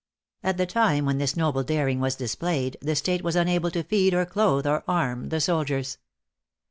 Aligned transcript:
At 0.41 0.57
the 0.57 0.65
time 0.65 1.05
when 1.05 1.19
this 1.19 1.37
noble 1.37 1.61
daring 1.63 1.99
was 1.99 2.15
displayed, 2.15 2.75
the 2.81 2.95
State 2.95 3.23
was 3.23 3.35
unable 3.35 3.69
to 3.69 3.83
feed 3.83 4.15
or 4.15 4.25
clothe 4.25 4.65
or 4.65 4.83
arm 4.87 5.29
the 5.29 5.39
soldiers. 5.39 5.99